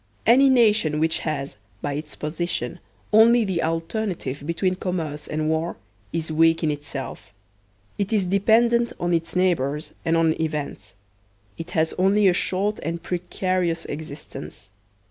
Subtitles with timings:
[0.25, 2.79] Any nation which has, by its position,
[3.13, 5.77] only the alternative between commerce and war
[6.11, 7.31] is weak in itself;
[7.99, 10.95] it is depend ent on its neighbors and on events;
[11.59, 14.71] it has only a short and precarious existence.